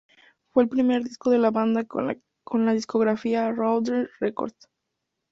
Fue 0.49 0.63
el 0.63 0.69
primer 0.69 1.03
disco 1.03 1.29
de 1.29 1.37
la 1.37 1.51
banda 1.51 1.83
con 1.85 2.07
la 2.65 2.73
discográfica 2.73 3.51
Roadrunner 3.51 4.09
Records. 4.19 4.67